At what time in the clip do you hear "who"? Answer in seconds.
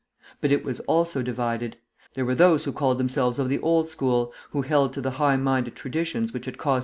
2.63-2.71, 4.49-4.63